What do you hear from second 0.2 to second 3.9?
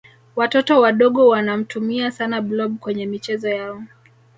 watoto wadogo wanamtumia sana blob kwenye michezo yao